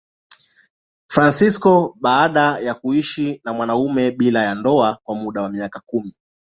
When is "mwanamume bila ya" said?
3.53-4.55